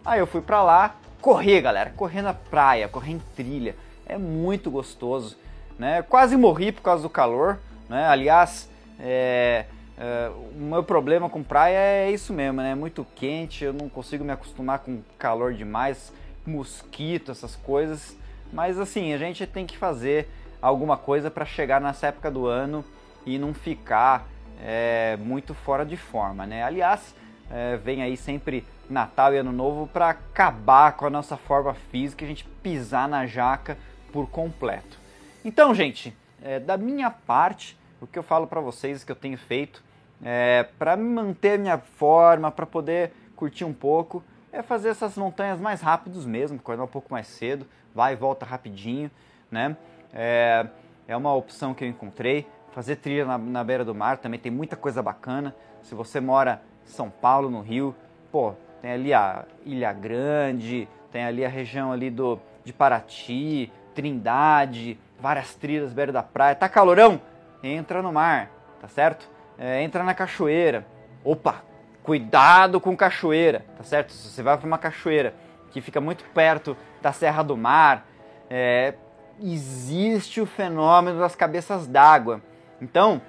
Aí 0.05 0.21
eu 0.21 0.27
fui 0.27 0.41
pra 0.41 0.63
lá, 0.63 0.97
correr, 1.21 1.61
galera, 1.61 1.91
correr 1.91 2.23
na 2.23 2.33
praia, 2.33 2.89
correr 2.89 3.13
em 3.13 3.19
trilha. 3.35 3.75
É 4.07 4.17
muito 4.17 4.71
gostoso, 4.71 5.37
né? 5.79 6.03
Quase 6.03 6.37
morri 6.37 6.71
por 6.71 6.83
causa 6.83 7.03
do 7.03 7.11
calor, 7.11 7.59
né? 7.89 8.07
Aliás, 8.07 8.71
é, 9.01 9.67
é, 9.99 10.31
o 10.55 10.61
meu 10.61 10.85
problema 10.85 11.29
com 11.29 11.43
praia 11.43 11.79
é 11.79 12.11
isso 12.11 12.33
mesmo, 12.33 12.61
né? 12.61 12.71
É 12.71 12.75
muito 12.75 13.05
quente, 13.17 13.65
eu 13.65 13.73
não 13.73 13.89
consigo 13.89 14.25
me 14.25 14.33
acostumar 14.33 14.79
com 14.79 15.01
calor 15.19 15.55
demais 15.55 16.13
mosquito, 16.47 17.33
essas 17.33 17.57
coisas. 17.57 18.17
Mas 18.53 18.79
assim, 18.79 19.13
a 19.13 19.19
gente 19.19 19.45
tem 19.47 19.67
que 19.67 19.77
fazer 19.77 20.29
alguma 20.63 20.97
coisa 20.97 21.31
para 21.31 21.45
chegar 21.45 21.81
nessa 21.81 22.07
época 22.07 22.31
do 22.31 22.47
ano 22.47 22.85
e 23.27 23.39
não 23.39 23.55
ficar 23.55 24.27
é, 24.63 25.17
muito 25.21 25.55
fora 25.55 25.85
de 25.85 25.97
forma, 25.97 26.47
né? 26.47 26.63
Aliás, 26.63 27.15
é, 27.51 27.77
vem 27.77 28.03
aí 28.03 28.17
sempre 28.17 28.65
Natal 28.89 29.35
e 29.35 29.39
Ano 29.39 29.53
Novo 29.53 29.87
para 29.87 30.11
acabar 30.11 30.93
com 30.93 31.07
a 31.07 31.11
nossa 31.11 31.37
forma 31.37 31.75
física, 31.75 32.25
a 32.25 32.29
gente 32.29 32.45
pisar 32.63 33.09
na 33.09 33.27
jaca 33.27 33.77
por 34.13 34.29
completo. 34.29 34.99
Então, 35.45 35.75
gente, 35.75 36.17
é, 36.43 36.59
da 36.59 36.77
minha 36.77 37.11
parte, 37.11 37.77
o 38.01 38.07
que 38.07 38.19
eu 38.19 38.23
falo 38.23 38.47
para 38.47 38.61
vocês 38.61 39.05
que 39.05 39.13
eu 39.13 39.17
tenho 39.17 39.39
feito 39.39 39.83
é, 40.23 40.67
para 40.79 40.97
manter 40.97 41.59
minha 41.59 41.79
forma, 41.79 42.51
para 42.51 42.67
poder 42.67 43.13
curtir 43.37 43.65
um 43.65 43.73
pouco, 43.73 44.23
é 44.53 44.63
fazer 44.63 44.89
essas 44.89 45.17
montanhas 45.17 45.61
mais 45.61 45.81
rápidos 45.81 46.25
mesmo, 46.25 46.59
acordar 46.59 46.85
um 46.85 46.89
pouco 46.89 47.13
mais 47.13 47.27
cedo, 47.27 47.67
vai 47.95 48.13
e 48.13 48.17
volta 48.17 48.47
rapidinho, 48.47 49.11
né? 49.51 49.77
É, 50.13 50.67
é 51.09 51.17
uma 51.17 51.35
opção 51.35 51.75
que 51.75 51.85
eu 51.85 51.89
encontrei. 51.89 52.47
Fazer 52.75 52.97
trilha 52.97 53.25
na, 53.25 53.39
na 53.39 53.65
beira 53.65 53.85
do 53.85 53.95
mar 53.95 54.19
também 54.19 54.39
tem 54.39 54.51
muita 54.51 54.77
coisa 54.77 55.03
bacana. 55.03 55.55
Se 55.83 55.95
você 55.95 56.21
mora 56.21 56.61
em 56.85 56.91
São 56.91 57.09
Paulo, 57.09 57.49
no 57.49 57.61
Rio, 57.61 57.95
pô, 58.31 58.53
tem 58.83 58.93
ali 58.93 59.15
a 59.15 59.45
Ilha 59.65 59.93
Grande, 59.93 60.89
tem 61.11 61.25
ali 61.25 61.45
a 61.45 61.49
região 61.49 61.93
ali 61.93 62.11
do, 62.11 62.39
de 62.65 62.73
Paraty, 62.73 63.73
Trindade, 63.95 64.99
várias 65.21 65.55
trilhas 65.55 65.93
beira 65.93 66.13
da 66.13 66.23
praia. 66.23 66.55
Tá 66.55 66.69
calorão? 66.69 67.21
Entra 67.63 68.03
no 68.03 68.13
mar, 68.13 68.51
tá 68.81 68.89
certo? 68.89 69.31
É, 69.57 69.83
entra 69.83 70.03
na 70.03 70.13
cachoeira. 70.13 70.85
Opa, 71.23 71.63
Cuidado 72.05 72.83
com 72.83 72.95
cachoeira, 72.95 73.65
tá 73.79 73.83
certo? 73.83 74.13
Se 74.13 74.29
você 74.29 74.43
vai 74.43 74.59
para 74.59 74.67
uma 74.67 74.77
cachoeira 74.77 75.33
que 75.71 75.81
fica 75.81 76.03
muito 76.03 76.23
perto 76.35 76.77
da 77.01 77.13
Serra 77.13 77.43
do 77.43 77.57
Mar, 77.57 78.07
é, 78.51 78.93
existe 79.41 80.39
o 80.39 80.45
fenômeno 80.45 81.19
das 81.19 81.35
cabeças 81.35 81.87
d'água. 81.87 82.43
Então, 82.85 83.21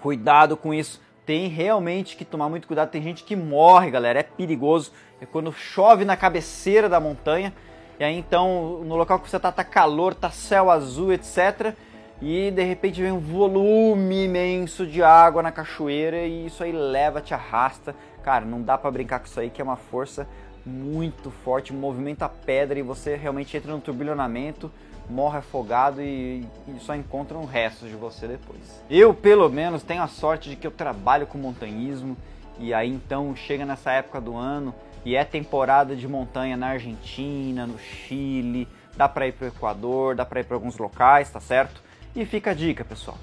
cuidado 0.00 0.56
com 0.56 0.72
isso. 0.72 1.02
Tem 1.26 1.48
realmente 1.48 2.16
que 2.16 2.24
tomar 2.24 2.48
muito 2.48 2.66
cuidado. 2.66 2.90
Tem 2.90 3.02
gente 3.02 3.24
que 3.24 3.34
morre, 3.34 3.90
galera. 3.90 4.20
É 4.20 4.22
perigoso. 4.22 4.92
É 5.20 5.26
quando 5.26 5.52
chove 5.52 6.04
na 6.04 6.16
cabeceira 6.16 6.88
da 6.88 7.00
montanha. 7.00 7.52
E 7.98 8.04
aí 8.04 8.16
então, 8.16 8.82
no 8.84 8.94
local 8.96 9.18
que 9.18 9.28
você 9.28 9.38
tá, 9.38 9.50
tá 9.50 9.64
calor, 9.64 10.14
tá 10.14 10.30
céu 10.30 10.70
azul, 10.70 11.12
etc 11.12 11.74
e 12.20 12.50
de 12.50 12.62
repente 12.62 13.02
vem 13.02 13.12
um 13.12 13.18
volume 13.18 14.24
imenso 14.24 14.86
de 14.86 15.02
água 15.02 15.42
na 15.42 15.52
cachoeira 15.52 16.18
e 16.24 16.46
isso 16.46 16.62
aí 16.62 16.72
leva, 16.72 17.20
te 17.20 17.34
arrasta. 17.34 17.94
Cara, 18.22 18.44
não 18.44 18.62
dá 18.62 18.78
para 18.78 18.90
brincar 18.90 19.20
com 19.20 19.26
isso 19.26 19.38
aí 19.38 19.50
que 19.50 19.60
é 19.60 19.64
uma 19.64 19.76
força 19.76 20.26
muito 20.66 21.30
forte, 21.30 21.72
movimenta 21.72 22.24
a 22.24 22.28
pedra 22.28 22.78
e 22.78 22.82
você 22.82 23.14
realmente 23.14 23.56
entra 23.56 23.72
no 23.72 23.80
turbilhonamento, 23.80 24.70
morre 25.08 25.38
afogado 25.38 26.02
e, 26.02 26.46
e 26.66 26.80
só 26.80 26.94
encontra 26.94 27.38
um 27.38 27.44
resto 27.44 27.86
de 27.86 27.94
você 27.94 28.26
depois. 28.26 28.82
Eu, 28.90 29.14
pelo 29.14 29.48
menos, 29.48 29.82
tenho 29.82 30.02
a 30.02 30.08
sorte 30.08 30.50
de 30.50 30.56
que 30.56 30.66
eu 30.66 30.70
trabalho 30.70 31.26
com 31.26 31.38
montanhismo 31.38 32.16
e 32.58 32.74
aí 32.74 32.90
então 32.90 33.34
chega 33.36 33.64
nessa 33.64 33.92
época 33.92 34.20
do 34.20 34.36
ano 34.36 34.74
e 35.04 35.14
é 35.14 35.24
temporada 35.24 35.94
de 35.94 36.08
montanha 36.08 36.56
na 36.56 36.68
Argentina, 36.68 37.66
no 37.66 37.78
Chile, 37.78 38.66
dá 38.96 39.08
para 39.08 39.28
ir 39.28 39.32
para 39.32 39.44
o 39.44 39.48
Equador, 39.48 40.16
dá 40.16 40.24
para 40.24 40.40
ir 40.40 40.44
para 40.44 40.56
alguns 40.56 40.76
locais, 40.78 41.30
tá 41.30 41.38
certo? 41.38 41.80
E 42.14 42.24
fica 42.24 42.50
a 42.50 42.54
dica, 42.54 42.84
pessoal. 42.84 43.16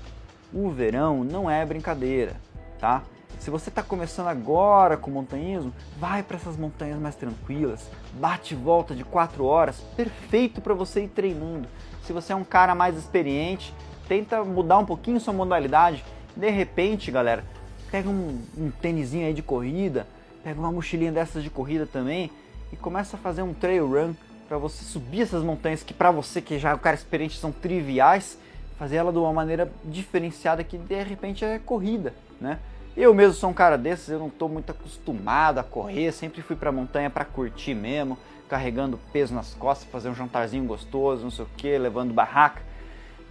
O 0.53 0.69
verão 0.69 1.23
não 1.23 1.49
é 1.49 1.65
brincadeira, 1.65 2.35
tá? 2.79 3.03
Se 3.39 3.49
você 3.49 3.69
está 3.69 3.83
começando 3.83 4.27
agora 4.27 4.95
com 4.95 5.11
montanhismo, 5.11 5.73
vai 5.99 6.23
para 6.23 6.37
essas 6.37 6.55
montanhas 6.55 6.99
mais 6.99 7.15
tranquilas, 7.15 7.89
bate 8.13 8.55
volta 8.55 8.95
de 8.95 9.03
4 9.03 9.45
horas, 9.45 9.79
perfeito 9.95 10.61
para 10.61 10.73
você 10.73 11.03
ir 11.03 11.09
treinando. 11.09 11.67
Se 12.03 12.13
você 12.13 12.33
é 12.33 12.35
um 12.35 12.43
cara 12.43 12.73
mais 12.73 12.97
experiente, 12.97 13.73
tenta 14.07 14.43
mudar 14.43 14.77
um 14.77 14.85
pouquinho 14.85 15.19
sua 15.19 15.33
modalidade. 15.33 16.03
De 16.35 16.49
repente, 16.49 17.11
galera, 17.11 17.43
pega 17.91 18.09
um, 18.09 18.41
um 18.57 18.71
tênisinho 18.71 19.27
aí 19.27 19.33
de 19.33 19.43
corrida, 19.43 20.07
pega 20.43 20.59
uma 20.59 20.71
mochilinha 20.71 21.11
dessas 21.11 21.43
de 21.43 21.49
corrida 21.49 21.85
também 21.85 22.31
e 22.71 22.75
começa 22.75 23.15
a 23.15 23.19
fazer 23.19 23.41
um 23.41 23.53
trail 23.53 23.87
run 23.87 24.13
para 24.47 24.57
você 24.57 24.83
subir 24.83 25.21
essas 25.21 25.43
montanhas 25.43 25.83
que 25.83 25.93
para 25.93 26.11
você 26.11 26.41
que 26.41 26.59
já 26.59 26.71
é 26.71 26.75
um 26.75 26.79
cara 26.79 26.95
experiente 26.95 27.37
são 27.37 27.51
triviais 27.51 28.37
fazer 28.77 28.97
ela 28.97 29.11
de 29.11 29.17
uma 29.17 29.31
maneira 29.31 29.71
diferenciada 29.85 30.63
que 30.63 30.77
de 30.77 31.03
repente 31.03 31.45
é 31.45 31.59
corrida, 31.59 32.13
né? 32.41 32.59
Eu 32.95 33.11
mesmo 33.11 33.33
sou 33.33 33.49
um 33.49 33.53
cara 33.53 33.75
desses, 33.75 34.09
eu 34.09 34.19
não 34.19 34.27
estou 34.27 34.47
muito 34.47 34.71
acostumado 34.71 35.57
a 35.57 35.63
correr, 35.63 36.11
sempre 36.11 36.43
fui 36.43 36.55
para 36.55 36.69
a 36.69 36.71
montanha 36.71 37.09
para 37.09 37.25
curtir 37.25 37.73
mesmo, 37.73 38.19
carregando 38.47 38.99
peso 39.11 39.33
nas 39.33 39.55
costas, 39.55 39.89
fazer 39.89 40.09
um 40.09 40.15
jantarzinho 40.15 40.63
gostoso, 40.65 41.23
não 41.23 41.31
sei 41.31 41.43
o 41.43 41.49
que, 41.57 41.75
levando 41.75 42.13
barraca. 42.13 42.61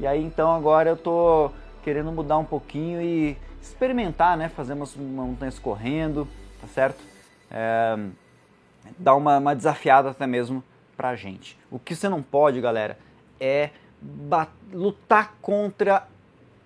E 0.00 0.06
aí 0.06 0.20
então 0.20 0.52
agora 0.52 0.90
eu 0.90 0.96
tô 0.96 1.52
querendo 1.84 2.10
mudar 2.10 2.38
um 2.38 2.44
pouquinho 2.44 3.00
e 3.00 3.36
experimentar, 3.60 4.36
né? 4.36 4.48
Fazer 4.48 4.72
umas 4.72 4.96
montanhas 4.96 5.60
correndo, 5.60 6.26
tá 6.60 6.66
certo? 6.66 7.00
É, 7.48 7.96
dar 8.98 9.14
uma, 9.14 9.38
uma 9.38 9.54
desafiada 9.54 10.10
até 10.10 10.26
mesmo 10.26 10.64
pra 10.96 11.14
gente. 11.14 11.56
O 11.70 11.78
que 11.78 11.94
você 11.94 12.08
não 12.08 12.20
pode, 12.20 12.60
galera, 12.60 12.98
é 13.38 13.70
lutar 14.72 15.34
contra 15.40 16.08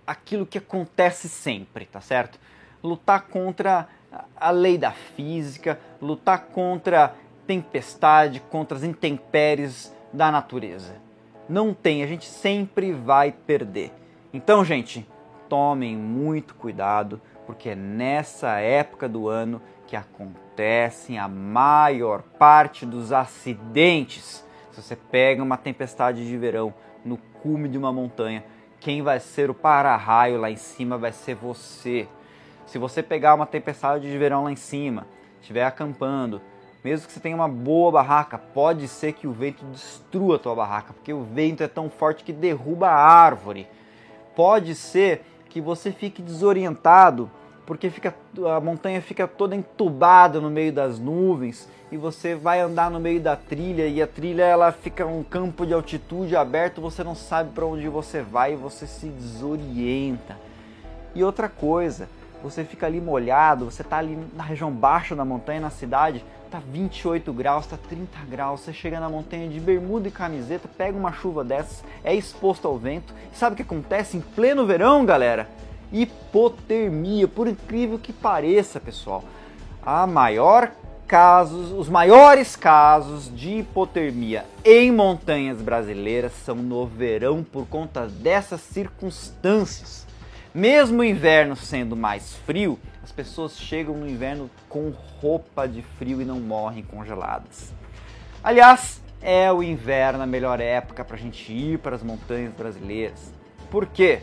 aquilo 0.06 0.46
que 0.46 0.56
acontece 0.56 1.28
sempre, 1.28 1.84
tá 1.84 2.00
certo? 2.00 2.38
Lutar 2.86 3.26
contra 3.26 3.88
a 4.36 4.50
lei 4.50 4.78
da 4.78 4.92
física, 4.92 5.78
lutar 6.00 6.46
contra 6.46 7.14
tempestade, 7.46 8.40
contra 8.40 8.76
as 8.76 8.84
intempéries 8.84 9.94
da 10.12 10.30
natureza. 10.30 10.94
Não 11.48 11.74
tem, 11.74 12.02
a 12.02 12.06
gente 12.06 12.26
sempre 12.26 12.92
vai 12.92 13.32
perder. 13.32 13.92
Então, 14.32 14.64
gente, 14.64 15.06
tomem 15.48 15.96
muito 15.96 16.54
cuidado, 16.54 17.20
porque 17.46 17.70
é 17.70 17.74
nessa 17.74 18.58
época 18.58 19.08
do 19.08 19.28
ano 19.28 19.60
que 19.86 19.94
acontecem 19.94 21.18
a 21.18 21.28
maior 21.28 22.22
parte 22.22 22.84
dos 22.84 23.12
acidentes. 23.12 24.44
Se 24.72 24.82
você 24.82 24.96
pega 24.96 25.42
uma 25.42 25.56
tempestade 25.56 26.26
de 26.26 26.36
verão, 26.36 26.74
no 27.04 27.16
cume 27.16 27.68
de 27.68 27.78
uma 27.78 27.92
montanha. 27.92 28.44
Quem 28.80 29.00
vai 29.00 29.20
ser 29.20 29.48
o 29.48 29.54
para-raio 29.54 30.40
lá 30.40 30.50
em 30.50 30.56
cima 30.56 30.98
vai 30.98 31.12
ser 31.12 31.34
você. 31.34 32.08
Se 32.66 32.78
você 32.78 33.02
pegar 33.02 33.34
uma 33.34 33.46
tempestade 33.46 34.10
de 34.10 34.18
verão 34.18 34.44
lá 34.44 34.52
em 34.52 34.56
cima, 34.56 35.06
estiver 35.40 35.64
acampando, 35.64 36.40
mesmo 36.84 37.06
que 37.06 37.12
você 37.12 37.20
tenha 37.20 37.36
uma 37.36 37.48
boa 37.48 37.90
barraca, 37.92 38.38
pode 38.38 38.86
ser 38.88 39.12
que 39.12 39.26
o 39.26 39.32
vento 39.32 39.64
destrua 39.66 40.36
a 40.36 40.38
tua 40.38 40.54
barraca, 40.54 40.92
porque 40.92 41.12
o 41.12 41.22
vento 41.22 41.62
é 41.62 41.68
tão 41.68 41.88
forte 41.88 42.24
que 42.24 42.32
derruba 42.32 42.88
a 42.88 42.94
árvore. 42.94 43.66
Pode 44.34 44.74
ser 44.74 45.24
que 45.48 45.60
você 45.60 45.90
fique 45.90 46.20
desorientado 46.20 47.30
porque 47.66 47.90
fica, 47.90 48.14
a 48.54 48.60
montanha 48.60 49.02
fica 49.02 49.26
toda 49.26 49.56
entubada 49.56 50.40
no 50.40 50.48
meio 50.48 50.72
das 50.72 51.00
nuvens 51.00 51.68
e 51.90 51.96
você 51.96 52.34
vai 52.34 52.60
andar 52.60 52.90
no 52.90 53.00
meio 53.00 53.20
da 53.20 53.34
trilha 53.34 53.88
e 53.88 54.00
a 54.00 54.06
trilha 54.06 54.44
ela 54.44 54.70
fica 54.70 55.04
um 55.04 55.24
campo 55.24 55.66
de 55.66 55.74
altitude 55.74 56.36
aberto, 56.36 56.80
você 56.80 57.02
não 57.02 57.16
sabe 57.16 57.50
para 57.50 57.66
onde 57.66 57.88
você 57.88 58.22
vai 58.22 58.52
e 58.52 58.56
você 58.56 58.86
se 58.86 59.08
desorienta. 59.08 60.36
E 61.14 61.24
outra 61.24 61.48
coisa, 61.48 62.08
você 62.42 62.64
fica 62.64 62.86
ali 62.86 63.00
molhado, 63.00 63.64
você 63.66 63.82
está 63.82 63.98
ali 63.98 64.18
na 64.34 64.42
região 64.42 64.70
baixa 64.70 65.14
da 65.14 65.24
montanha, 65.24 65.60
na 65.60 65.70
cidade, 65.70 66.24
tá 66.50 66.60
28 66.60 67.32
graus, 67.32 67.66
tá 67.66 67.76
30 67.88 68.18
graus, 68.28 68.60
você 68.60 68.72
chega 68.72 69.00
na 69.00 69.08
montanha 69.08 69.48
de 69.48 69.58
bermuda 69.58 70.08
e 70.08 70.10
camiseta, 70.10 70.68
pega 70.68 70.96
uma 70.96 71.12
chuva 71.12 71.42
dessas, 71.42 71.82
é 72.04 72.14
exposto 72.14 72.66
ao 72.66 72.78
vento. 72.78 73.14
E 73.32 73.36
sabe 73.36 73.54
o 73.54 73.56
que 73.56 73.62
acontece 73.62 74.16
em 74.16 74.20
pleno 74.20 74.66
verão, 74.66 75.04
galera? 75.04 75.48
hipotermia, 75.92 77.28
por 77.28 77.46
incrível 77.46 77.98
que 77.98 78.12
pareça, 78.12 78.80
pessoal. 78.80 79.24
A 79.84 80.06
maior 80.06 80.72
casos, 81.06 81.70
os 81.70 81.88
maiores 81.88 82.56
casos 82.56 83.34
de 83.34 83.58
hipotermia 83.58 84.44
em 84.64 84.90
montanhas 84.90 85.62
brasileiras 85.62 86.32
são 86.44 86.56
no 86.56 86.84
verão 86.84 87.44
por 87.44 87.66
conta 87.66 88.06
dessas 88.08 88.60
circunstâncias. 88.60 90.04
Mesmo 90.56 91.00
o 91.00 91.04
inverno 91.04 91.54
sendo 91.54 91.94
mais 91.94 92.34
frio, 92.34 92.78
as 93.04 93.12
pessoas 93.12 93.58
chegam 93.58 93.94
no 93.94 94.08
inverno 94.08 94.50
com 94.70 94.88
roupa 95.20 95.68
de 95.68 95.82
frio 95.82 96.22
e 96.22 96.24
não 96.24 96.40
morrem 96.40 96.82
congeladas. 96.82 97.74
Aliás, 98.42 99.02
é 99.20 99.52
o 99.52 99.62
inverno 99.62 100.22
a 100.22 100.26
melhor 100.26 100.58
época 100.58 101.04
para 101.04 101.16
a 101.16 101.18
gente 101.18 101.52
ir 101.52 101.78
para 101.80 101.94
as 101.94 102.02
montanhas 102.02 102.54
brasileiras. 102.54 103.34
Por 103.70 103.84
quê? 103.84 104.22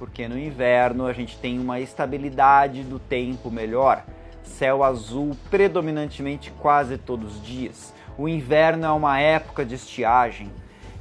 porque 0.00 0.26
no 0.26 0.38
inverno 0.38 1.06
a 1.06 1.12
gente 1.12 1.36
tem 1.36 1.58
uma 1.58 1.78
estabilidade 1.78 2.82
do 2.82 2.98
tempo 2.98 3.50
melhor. 3.50 4.02
Céu 4.42 4.82
azul 4.82 5.36
predominantemente 5.50 6.50
quase 6.52 6.96
todos 6.96 7.36
os 7.36 7.42
dias. 7.42 7.92
O 8.16 8.26
inverno 8.26 8.86
é 8.86 8.90
uma 8.90 9.20
época 9.20 9.62
de 9.62 9.74
estiagem. 9.74 10.50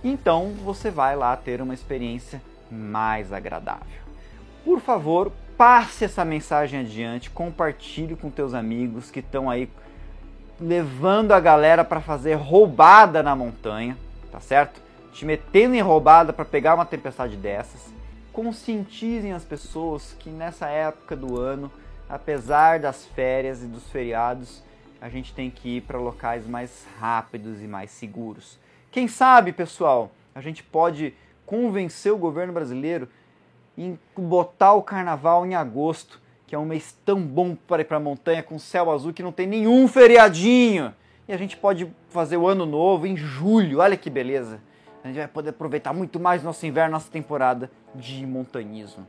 Então 0.03 0.51
você 0.65 0.91
vai 0.91 1.15
lá 1.15 1.33
ter 1.37 1.61
uma 1.61 1.73
experiência 1.73 2.41
mais 2.69 3.31
agradável. 3.31 4.08
Por 4.69 4.79
favor, 4.79 5.31
passe 5.57 6.05
essa 6.05 6.23
mensagem 6.23 6.81
adiante, 6.81 7.27
compartilhe 7.27 8.15
com 8.15 8.29
teus 8.29 8.53
amigos 8.53 9.09
que 9.09 9.19
estão 9.19 9.49
aí 9.49 9.67
levando 10.61 11.31
a 11.31 11.39
galera 11.39 11.83
para 11.83 11.99
fazer 11.99 12.35
roubada 12.35 13.23
na 13.23 13.35
montanha, 13.35 13.97
tá 14.31 14.39
certo? 14.39 14.79
Te 15.11 15.25
metendo 15.25 15.73
em 15.73 15.81
roubada 15.81 16.31
para 16.31 16.45
pegar 16.45 16.75
uma 16.75 16.85
tempestade 16.85 17.35
dessas 17.35 17.91
conscientizem 18.31 19.33
as 19.33 19.43
pessoas 19.43 20.15
que 20.19 20.29
nessa 20.29 20.67
época 20.67 21.15
do 21.15 21.39
ano, 21.39 21.71
apesar 22.07 22.79
das 22.79 23.07
férias 23.07 23.63
e 23.63 23.65
dos 23.65 23.89
feriados, 23.89 24.61
a 25.01 25.09
gente 25.09 25.33
tem 25.33 25.49
que 25.49 25.77
ir 25.77 25.81
para 25.81 25.97
locais 25.97 26.45
mais 26.45 26.85
rápidos 26.99 27.59
e 27.59 27.65
mais 27.65 27.89
seguros. 27.89 28.59
Quem 28.91 29.07
sabe, 29.07 29.51
pessoal, 29.51 30.11
a 30.35 30.41
gente 30.41 30.61
pode 30.61 31.11
convencer 31.43 32.13
o 32.13 32.17
governo 32.19 32.53
brasileiro 32.53 33.09
em 33.79 33.97
botar 34.17 34.73
o 34.73 34.83
carnaval 34.83 35.45
em 35.45 35.55
agosto, 35.55 36.19
que 36.45 36.53
é 36.53 36.59
um 36.59 36.65
mês 36.65 36.95
tão 37.05 37.21
bom 37.21 37.55
para 37.55 37.81
ir 37.81 37.85
para 37.85 37.97
a 37.97 37.99
montanha 37.99 38.43
com 38.43 38.59
céu 38.59 38.91
azul 38.91 39.13
que 39.13 39.23
não 39.23 39.31
tem 39.31 39.47
nenhum 39.47 39.87
feriadinho. 39.87 40.93
E 41.27 41.31
a 41.31 41.37
gente 41.37 41.55
pode 41.55 41.89
fazer 42.09 42.35
o 42.37 42.47
ano 42.47 42.65
novo 42.65 43.07
em 43.07 43.15
julho. 43.15 43.79
Olha 43.79 43.95
que 43.95 44.09
beleza. 44.09 44.59
A 45.03 45.07
gente 45.07 45.17
vai 45.17 45.27
poder 45.27 45.51
aproveitar 45.51 45.93
muito 45.93 46.19
mais 46.19 46.43
nosso 46.43 46.65
inverno, 46.65 46.91
nossa 46.91 47.09
temporada 47.09 47.71
de 47.95 48.25
montanhismo. 48.25 49.07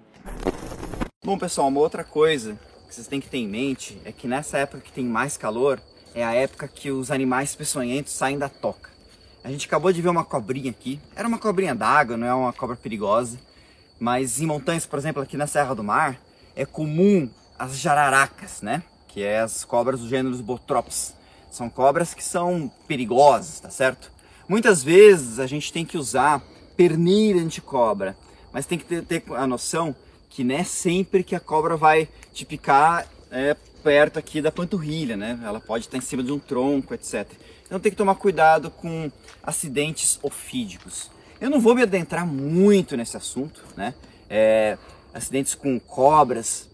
Bom, 1.24 1.36
pessoal, 1.36 1.68
uma 1.68 1.80
outra 1.80 2.04
coisa 2.04 2.56
que 2.86 2.94
vocês 2.94 3.08
têm 3.08 3.20
que 3.20 3.28
ter 3.28 3.38
em 3.38 3.48
mente 3.48 4.00
é 4.04 4.12
que 4.12 4.28
nessa 4.28 4.58
época 4.58 4.82
que 4.82 4.92
tem 4.92 5.04
mais 5.04 5.36
calor, 5.36 5.80
é 6.14 6.24
a 6.24 6.32
época 6.32 6.68
que 6.68 6.90
os 6.90 7.10
animais 7.10 7.56
peçonhentos 7.56 8.12
saem 8.12 8.38
da 8.38 8.48
toca. 8.48 8.90
A 9.42 9.50
gente 9.50 9.66
acabou 9.66 9.92
de 9.92 10.02
ver 10.02 10.10
uma 10.10 10.24
cobrinha 10.24 10.70
aqui. 10.70 11.00
Era 11.16 11.26
uma 11.26 11.38
cobrinha 11.38 11.74
d'água, 11.74 12.16
não 12.16 12.26
é 12.26 12.34
uma 12.34 12.52
cobra 12.52 12.76
perigosa. 12.76 13.38
Mas 14.00 14.40
em 14.40 14.46
montanhas, 14.46 14.86
por 14.86 14.98
exemplo, 14.98 15.22
aqui 15.22 15.36
na 15.36 15.46
Serra 15.46 15.74
do 15.74 15.84
Mar, 15.84 16.18
é 16.56 16.64
comum 16.64 17.28
as 17.58 17.78
jararacas, 17.78 18.62
né? 18.62 18.82
Que 19.06 19.22
é 19.22 19.40
as 19.40 19.62
cobras 19.62 20.00
do 20.00 20.08
gênero 20.08 20.34
Botrops. 20.38 21.14
São 21.50 21.68
cobras 21.68 22.14
que 22.14 22.24
são 22.24 22.72
perigosas, 22.88 23.60
tá 23.60 23.68
certo? 23.68 24.10
Muitas 24.48 24.82
vezes 24.82 25.38
a 25.38 25.46
gente 25.46 25.70
tem 25.70 25.84
que 25.84 25.98
usar 25.98 26.42
pernilha 26.76 27.42
anti-cobra, 27.42 28.16
mas 28.52 28.64
tem 28.64 28.78
que 28.78 28.84
ter, 28.84 29.04
ter, 29.04 29.22
a 29.34 29.46
noção 29.46 29.94
que 30.30 30.42
não 30.42 30.54
é 30.54 30.64
sempre 30.64 31.22
que 31.22 31.36
a 31.36 31.40
cobra 31.40 31.76
vai 31.76 32.08
te 32.32 32.46
picar 32.46 33.06
é, 33.30 33.54
perto 33.82 34.18
aqui 34.18 34.40
da 34.40 34.50
panturrilha, 34.50 35.16
né? 35.16 35.38
Ela 35.44 35.60
pode 35.60 35.84
estar 35.86 35.98
em 35.98 36.00
cima 36.00 36.22
de 36.22 36.32
um 36.32 36.38
tronco, 36.38 36.94
etc. 36.94 37.28
Então 37.66 37.78
tem 37.78 37.92
que 37.92 37.98
tomar 37.98 38.14
cuidado 38.14 38.70
com 38.70 39.10
acidentes 39.42 40.18
ofídicos. 40.22 41.10
Eu 41.40 41.48
não 41.48 41.58
vou 41.58 41.74
me 41.74 41.82
adentrar 41.82 42.26
muito 42.26 42.96
nesse 42.96 43.16
assunto, 43.16 43.62
né? 43.76 43.94
É, 44.28 44.76
acidentes 45.14 45.54
com 45.54 45.80
cobras 45.80 46.68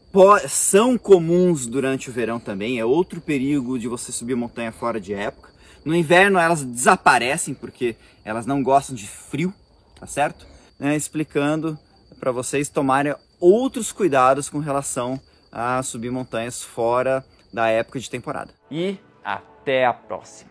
são 0.49 0.97
comuns 0.97 1.67
durante 1.67 2.09
o 2.09 2.13
verão 2.13 2.41
também, 2.41 2.79
é 2.79 2.85
outro 2.85 3.21
perigo 3.21 3.79
de 3.79 3.87
você 3.87 4.11
subir 4.11 4.35
montanha 4.35 4.73
fora 4.73 4.99
de 4.99 5.13
época. 5.13 5.51
No 5.85 5.95
inverno 5.95 6.39
elas 6.39 6.65
desaparecem 6.65 7.55
porque 7.55 7.97
elas 8.25 8.47
não 8.47 8.63
gostam 8.63 8.97
de 8.97 9.07
frio, 9.07 9.53
tá 10.01 10.07
certo? 10.07 10.47
Né, 10.79 10.97
explicando 10.97 11.79
para 12.19 12.33
vocês 12.33 12.69
tomarem 12.69 13.15
outros 13.39 13.93
cuidados 13.93 14.49
com 14.49 14.59
relação 14.59 15.21
a 15.53 15.83
subir 15.83 16.11
montanhas 16.11 16.63
fora 16.63 17.25
da 17.53 17.69
época 17.69 18.01
de 18.01 18.09
temporada. 18.09 18.53
E 18.71 18.99
até 19.23 19.85
a 19.85 19.93
próxima! 19.93 20.51